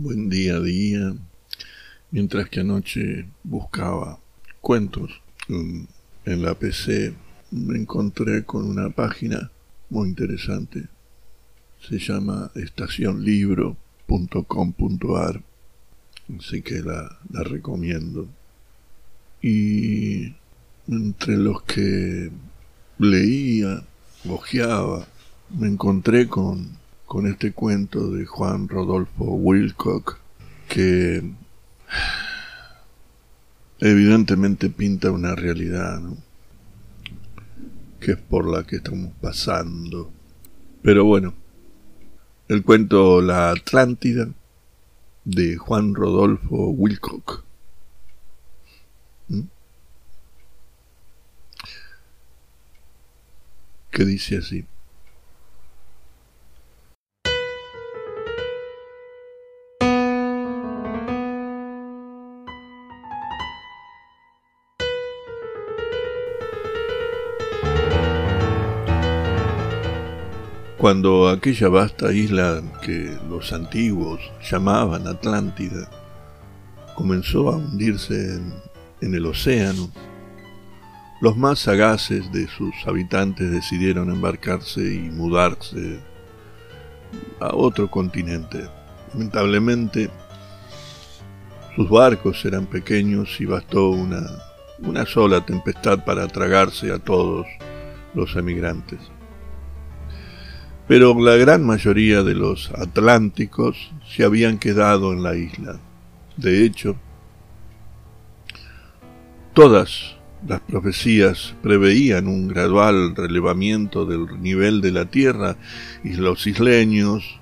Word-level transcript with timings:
buen 0.00 0.28
día 0.28 0.54
a 0.54 0.60
día, 0.60 1.12
mientras 2.12 2.48
que 2.48 2.60
anoche 2.60 3.26
buscaba 3.42 4.20
cuentos 4.60 5.10
en, 5.48 5.88
la 6.24 6.54
PC, 6.54 7.14
me 7.50 7.78
encontré 7.78 8.44
con 8.44 8.64
una 8.66 8.90
página 8.90 9.50
muy 9.90 10.10
interesante. 10.10 10.86
Se 11.80 11.98
llama 11.98 12.52
estacionlibro.com.ar, 12.54 15.42
así 16.38 16.62
que 16.62 16.80
la, 16.80 17.18
recomiendo. 17.42 18.28
Y 19.42 20.36
entre 20.86 21.38
los 21.38 21.62
que 21.62 22.30
leía, 22.98 23.82
ojeaba, 24.28 25.08
me 25.58 25.66
encontré 25.66 26.28
con 26.28 26.78
con 27.08 27.26
este 27.26 27.52
cuento 27.52 28.10
de 28.10 28.26
Juan 28.26 28.68
Rodolfo 28.68 29.24
Wilcock 29.24 30.18
que 30.68 31.32
evidentemente 33.78 34.68
pinta 34.68 35.10
una 35.10 35.34
realidad 35.34 36.02
que 37.98 38.12
es 38.12 38.18
por 38.18 38.46
la 38.46 38.64
que 38.64 38.76
estamos 38.76 39.10
pasando. 39.22 40.12
Pero 40.82 41.06
bueno, 41.06 41.32
el 42.46 42.62
cuento 42.62 43.22
La 43.22 43.52
Atlántida 43.52 44.28
de 45.24 45.56
Juan 45.56 45.94
Rodolfo 45.94 46.68
Wilcock. 46.68 47.42
¿Mm? 49.28 49.42
que 53.90 54.04
dice 54.04 54.36
así. 54.36 54.66
Cuando 70.78 71.28
aquella 71.28 71.68
vasta 71.68 72.12
isla 72.12 72.62
que 72.82 73.18
los 73.28 73.52
antiguos 73.52 74.20
llamaban 74.48 75.08
Atlántida 75.08 75.90
comenzó 76.94 77.50
a 77.50 77.56
hundirse 77.56 78.40
en, 79.00 79.14
el 79.14 79.26
océano, 79.26 79.90
los 81.20 81.36
más 81.36 81.58
sagaces 81.58 82.30
de 82.30 82.46
sus 82.46 82.74
habitantes 82.86 83.50
decidieron 83.50 84.08
embarcarse 84.10 84.80
y 84.80 85.10
mudarse 85.10 85.98
a 87.40 87.56
otro 87.56 87.90
continente. 87.90 88.68
Lamentablemente, 89.12 90.10
sus 91.74 91.90
barcos 91.90 92.44
eran 92.44 92.66
pequeños 92.66 93.40
y 93.40 93.46
bastó 93.46 93.90
una, 93.90 94.22
una 94.78 95.04
sola 95.06 95.44
tempestad 95.44 96.04
para 96.04 96.28
tragarse 96.28 96.92
a 96.92 97.00
todos 97.00 97.46
los 98.14 98.36
emigrantes 98.36 99.00
pero 100.88 101.14
la 101.20 101.36
gran 101.36 101.66
mayoría 101.66 102.22
de 102.22 102.34
los 102.34 102.70
atlánticos 102.70 103.92
se 104.08 104.24
habían 104.24 104.58
quedado 104.58 105.12
en 105.12 105.22
la 105.22 105.36
isla. 105.36 105.78
De 106.38 106.64
hecho, 106.64 106.96
todas 109.52 110.16
las 110.46 110.60
profecías 110.62 111.54
preveían 111.62 112.26
un 112.26 112.48
gradual 112.48 113.14
relevamiento 113.14 114.06
del 114.06 114.40
nivel 114.40 114.80
de 114.80 114.92
la 114.92 115.04
tierra 115.04 115.58
y 116.02 116.14
los 116.14 116.46
isleños, 116.46 117.38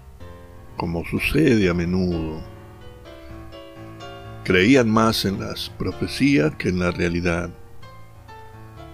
como 0.77 1.05
sucede 1.05 1.71
a 1.71 1.75
menudo, 1.75 2.43
creían 4.43 4.91
más 4.91 5.25
en 5.25 5.39
las 5.39 5.71
profecías 5.71 6.57
que 6.57 6.71
en 6.71 6.81
la 6.81 6.91
realidad. 6.91 7.51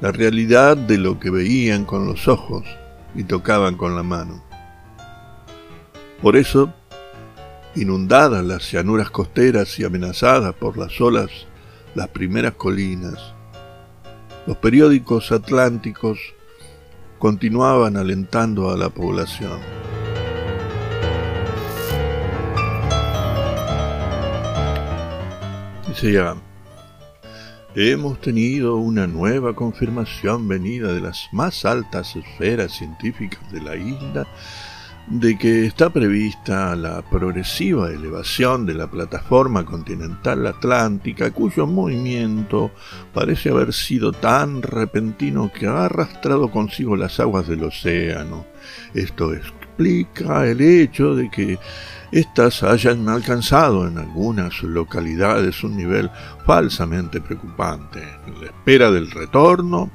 La 0.02 0.12
realidad 0.12 0.76
de 0.76 0.98
lo 0.98 1.18
que 1.18 1.30
veían 1.30 1.86
con 1.86 2.06
los 2.06 2.28
ojos 2.28 2.64
y 3.14 3.24
tocaban 3.24 3.76
con 3.76 3.94
la 3.96 4.02
mano. 4.02 4.42
Por 6.20 6.36
eso, 6.36 6.72
inundadas 7.74 8.44
las 8.44 8.70
llanuras 8.70 9.10
costeras 9.10 9.78
y 9.78 9.84
amenazadas 9.84 10.54
por 10.54 10.78
las 10.78 11.00
olas, 11.00 11.30
las 11.94 12.08
primeras 12.08 12.54
colinas, 12.54 13.34
los 14.46 14.56
periódicos 14.56 15.30
atlánticos 15.32 16.18
continuaban 17.18 17.96
alentando 17.96 18.70
a 18.70 18.76
la 18.76 18.88
población. 18.88 19.60
Decía, 25.86 26.34
Hemos 27.74 28.20
tenido 28.20 28.76
una 28.76 29.06
nueva 29.06 29.54
confirmación 29.54 30.46
venida 30.46 30.92
de 30.92 31.00
las 31.00 31.30
más 31.32 31.64
altas 31.64 32.16
esferas 32.16 32.72
científicas 32.72 33.50
de 33.50 33.62
la 33.62 33.76
isla 33.76 34.26
de 35.08 35.36
que 35.36 35.66
está 35.66 35.90
prevista 35.90 36.76
la 36.76 37.02
progresiva 37.02 37.90
elevación 37.90 38.66
de 38.66 38.74
la 38.74 38.88
plataforma 38.88 39.64
continental 39.64 40.46
atlántica, 40.46 41.32
cuyo 41.32 41.66
movimiento 41.66 42.70
parece 43.12 43.50
haber 43.50 43.72
sido 43.72 44.12
tan 44.12 44.62
repentino 44.62 45.50
que 45.52 45.66
ha 45.66 45.86
arrastrado 45.86 46.50
consigo 46.50 46.96
las 46.96 47.18
aguas 47.20 47.48
del 47.48 47.64
océano. 47.64 48.46
Esto 48.94 49.34
explica 49.34 50.46
el 50.46 50.60
hecho 50.60 51.14
de 51.14 51.30
que 51.30 51.58
éstas 52.12 52.62
hayan 52.62 53.08
alcanzado 53.08 53.88
en 53.88 53.98
algunas 53.98 54.62
localidades 54.62 55.64
un 55.64 55.76
nivel 55.76 56.10
falsamente 56.46 57.20
preocupante. 57.20 58.02
En 58.26 58.40
la 58.40 58.46
espera 58.46 58.90
del 58.90 59.10
retorno, 59.10 59.90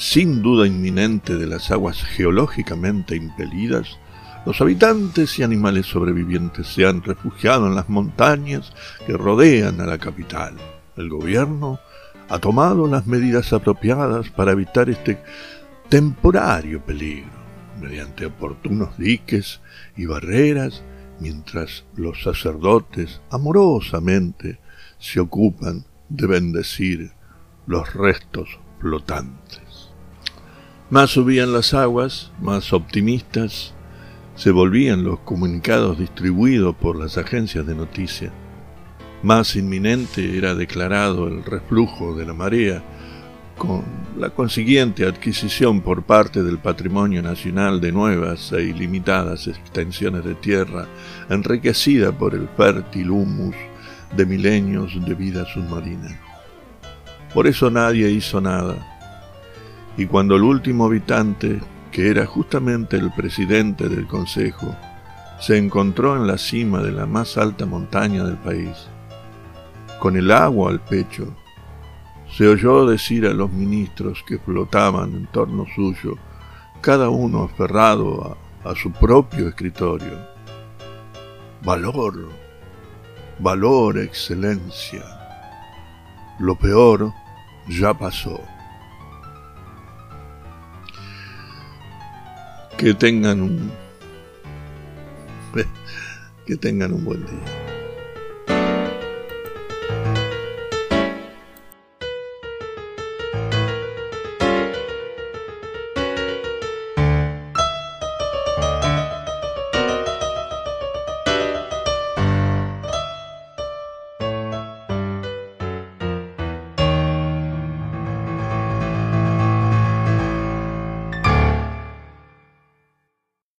sin 0.00 0.40
duda 0.40 0.66
inminente 0.66 1.36
de 1.36 1.46
las 1.46 1.70
aguas 1.70 2.02
geológicamente 2.02 3.16
impelidas, 3.16 3.98
los 4.46 4.58
habitantes 4.62 5.38
y 5.38 5.42
animales 5.42 5.84
sobrevivientes 5.84 6.68
se 6.68 6.86
han 6.86 7.02
refugiado 7.02 7.66
en 7.66 7.74
las 7.74 7.90
montañas 7.90 8.72
que 9.06 9.12
rodean 9.12 9.78
a 9.82 9.84
la 9.84 9.98
capital. 9.98 10.54
El 10.96 11.10
gobierno 11.10 11.80
ha 12.30 12.38
tomado 12.38 12.86
las 12.86 13.06
medidas 13.06 13.52
apropiadas 13.52 14.30
para 14.30 14.52
evitar 14.52 14.88
este 14.88 15.22
temporario 15.90 16.82
peligro, 16.82 17.30
mediante 17.78 18.24
oportunos 18.24 18.96
diques 18.96 19.60
y 19.98 20.06
barreras 20.06 20.82
mientras 21.20 21.84
los 21.94 22.22
sacerdotes 22.22 23.20
amorosamente 23.30 24.60
se 24.98 25.20
ocupan 25.20 25.84
de 26.08 26.26
bendecir 26.26 27.12
los 27.66 27.92
restos 27.92 28.48
flotantes. 28.80 29.69
Más 30.90 31.10
subían 31.10 31.52
las 31.52 31.72
aguas, 31.72 32.32
más 32.40 32.72
optimistas 32.72 33.74
se 34.34 34.50
volvían 34.50 35.04
los 35.04 35.20
comunicados 35.20 36.00
distribuidos 36.00 36.74
por 36.74 36.98
las 36.98 37.16
agencias 37.16 37.64
de 37.64 37.76
noticias. 37.76 38.32
Más 39.22 39.54
inminente 39.54 40.36
era 40.36 40.56
declarado 40.56 41.28
el 41.28 41.44
reflujo 41.44 42.16
de 42.16 42.26
la 42.26 42.34
marea, 42.34 42.82
con 43.56 43.84
la 44.18 44.30
consiguiente 44.30 45.06
adquisición 45.06 45.80
por 45.80 46.02
parte 46.02 46.42
del 46.42 46.58
patrimonio 46.58 47.22
nacional 47.22 47.80
de 47.80 47.92
nuevas 47.92 48.50
e 48.52 48.62
ilimitadas 48.62 49.46
extensiones 49.46 50.24
de 50.24 50.34
tierra, 50.34 50.88
enriquecida 51.28 52.10
por 52.10 52.34
el 52.34 52.48
fértil 52.56 53.12
humus 53.12 53.54
de 54.16 54.26
milenios 54.26 54.92
de 55.06 55.14
vida 55.14 55.44
submarina. 55.44 56.20
Por 57.32 57.46
eso 57.46 57.70
nadie 57.70 58.10
hizo 58.10 58.40
nada, 58.40 58.89
y 60.00 60.06
cuando 60.06 60.34
el 60.36 60.44
último 60.44 60.86
habitante, 60.86 61.60
que 61.92 62.08
era 62.08 62.24
justamente 62.24 62.96
el 62.96 63.10
presidente 63.10 63.90
del 63.90 64.06
Consejo, 64.06 64.74
se 65.38 65.58
encontró 65.58 66.16
en 66.16 66.26
la 66.26 66.38
cima 66.38 66.80
de 66.80 66.90
la 66.90 67.04
más 67.04 67.36
alta 67.36 67.66
montaña 67.66 68.24
del 68.24 68.38
país, 68.38 68.88
con 69.98 70.16
el 70.16 70.30
agua 70.30 70.70
al 70.70 70.80
pecho, 70.80 71.36
se 72.30 72.48
oyó 72.48 72.86
decir 72.86 73.26
a 73.26 73.34
los 73.34 73.52
ministros 73.52 74.24
que 74.26 74.38
flotaban 74.38 75.12
en 75.12 75.26
torno 75.26 75.66
suyo, 75.74 76.16
cada 76.80 77.10
uno 77.10 77.42
aferrado 77.42 78.38
a, 78.64 78.74
su 78.74 78.92
propio 78.92 79.48
escritorio. 79.48 80.18
Valor, 81.62 82.30
valor, 83.38 83.98
excelencia. 83.98 85.04
Lo 86.38 86.54
peor 86.54 87.12
ya 87.68 87.92
pasó. 87.92 88.40
Que 92.80 92.94
tengan 92.94 93.42
un 93.42 93.70
que 96.46 96.56
tengan 96.56 96.94
un 96.94 97.04
buen 97.04 97.20
día. 97.26 97.69